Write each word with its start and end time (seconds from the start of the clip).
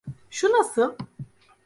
Şu 0.29 0.47
nasıl? 0.51 0.95